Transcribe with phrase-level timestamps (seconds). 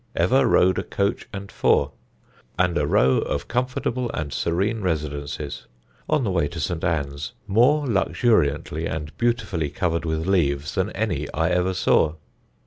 [0.15, 1.91] ever drove a coach and four,
[2.57, 5.67] and a row of comfortable and serene residences
[6.09, 6.83] (on the way to St.
[6.83, 12.15] Ann's) more luxuriantly and beautifully covered with leaves than any I ever saw.